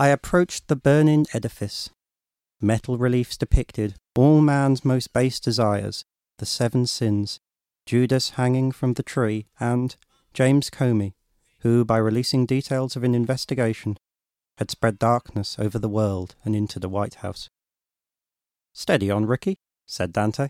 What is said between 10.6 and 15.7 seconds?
Comey, who, by releasing details of an investigation, had spread darkness